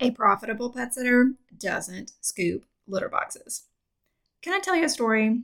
[0.00, 3.64] A profitable pet sitter doesn't scoop litter boxes.
[4.42, 5.42] Can I tell you a story?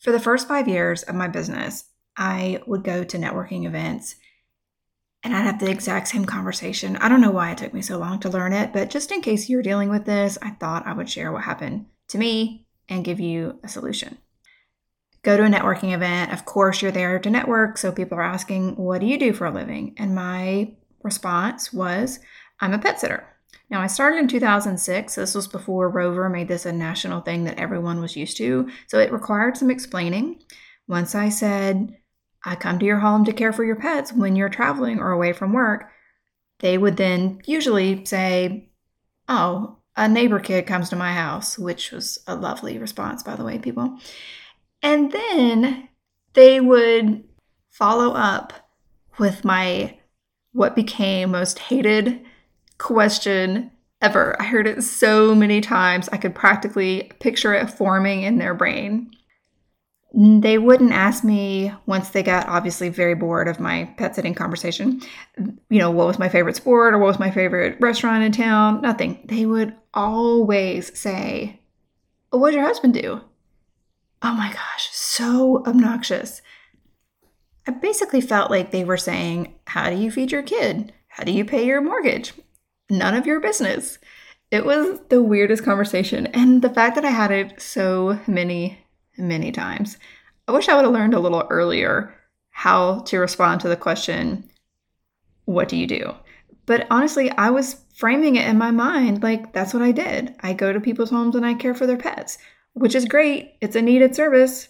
[0.00, 1.84] For the first five years of my business,
[2.16, 4.16] I would go to networking events
[5.22, 6.96] and I'd have the exact same conversation.
[6.96, 9.22] I don't know why it took me so long to learn it, but just in
[9.22, 13.04] case you're dealing with this, I thought I would share what happened to me and
[13.04, 14.18] give you a solution.
[15.22, 16.32] Go to a networking event.
[16.32, 17.78] Of course, you're there to network.
[17.78, 19.94] So people are asking, What do you do for a living?
[19.96, 22.20] And my response was,
[22.60, 23.26] I'm a pet sitter.
[23.70, 25.14] Now, I started in 2006.
[25.14, 28.68] This was before Rover made this a national thing that everyone was used to.
[28.88, 30.40] So it required some explaining.
[30.86, 31.96] Once I said,
[32.44, 35.32] I come to your home to care for your pets when you're traveling or away
[35.32, 35.90] from work,
[36.60, 38.70] they would then usually say,
[39.28, 43.44] Oh, a neighbor kid comes to my house, which was a lovely response, by the
[43.44, 43.98] way, people.
[44.82, 45.88] And then
[46.34, 47.24] they would
[47.70, 48.52] follow up
[49.18, 49.98] with my
[50.52, 52.24] what became most hated
[52.78, 54.40] question ever.
[54.40, 59.10] I heard it so many times, I could practically picture it forming in their brain.
[60.16, 65.00] They wouldn't ask me once they got obviously very bored of my pet sitting conversation,
[65.70, 68.80] you know, what was my favorite sport or what was my favorite restaurant in town?
[68.80, 69.18] Nothing.
[69.24, 71.58] They would always say,
[72.30, 73.22] oh, What does your husband do?
[74.22, 76.42] Oh my gosh, so obnoxious.
[77.66, 80.92] I basically felt like they were saying, How do you feed your kid?
[81.08, 82.34] How do you pay your mortgage?
[82.90, 83.98] None of your business.
[84.50, 86.26] It was the weirdest conversation.
[86.28, 88.84] And the fact that I had it so many
[89.16, 89.96] many times.
[90.48, 92.14] I wish I would have learned a little earlier
[92.50, 94.50] how to respond to the question,
[95.44, 96.14] What do you do?
[96.66, 100.34] But honestly, I was framing it in my mind like that's what I did.
[100.40, 102.38] I go to people's homes and I care for their pets,
[102.72, 103.54] which is great.
[103.60, 104.68] It's a needed service,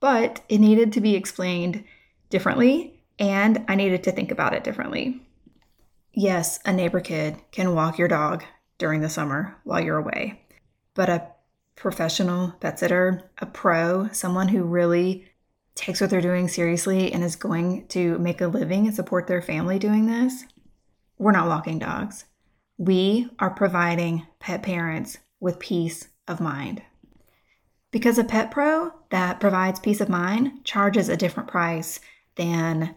[0.00, 1.84] but it needed to be explained
[2.30, 5.20] differently and I needed to think about it differently.
[6.22, 8.44] Yes, a neighbor kid can walk your dog
[8.76, 10.42] during the summer while you're away,
[10.92, 11.26] but a
[11.76, 15.32] professional pet sitter, a pro, someone who really
[15.74, 19.40] takes what they're doing seriously and is going to make a living and support their
[19.40, 20.44] family doing this,
[21.16, 22.26] we're not walking dogs.
[22.76, 26.82] We are providing pet parents with peace of mind.
[27.92, 31.98] Because a pet pro that provides peace of mind charges a different price
[32.36, 32.94] than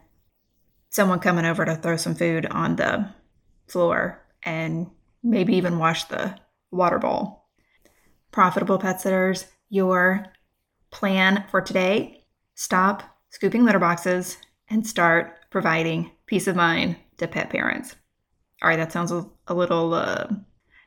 [0.94, 3.10] someone coming over to throw some food on the
[3.68, 4.88] floor and
[5.24, 6.38] maybe even wash the
[6.72, 7.44] water bowl
[8.34, 10.26] profitable pet sitters, your
[10.92, 14.38] plan for today stop scooping litter boxes
[14.70, 17.96] and start providing peace of mind to pet parents.
[18.62, 20.28] All right, that sounds a, little uh,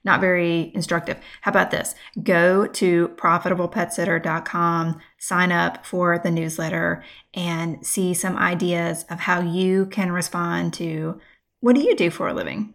[0.06, 1.19] not very instructive.
[1.43, 1.94] How about this?
[2.22, 9.87] Go to profitablepetsitter.com, sign up for the newsletter, and see some ideas of how you
[9.87, 11.21] can respond to
[11.61, 12.75] what do you do for a living?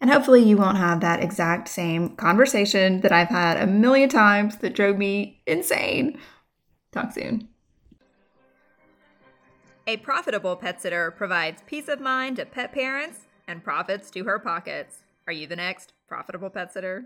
[0.00, 4.56] And hopefully, you won't have that exact same conversation that I've had a million times
[4.58, 6.18] that drove me insane.
[6.90, 7.48] Talk soon.
[9.86, 14.38] A profitable pet sitter provides peace of mind to pet parents and profits to her
[14.38, 15.04] pockets.
[15.30, 17.04] Are you the next profitable pet sitter?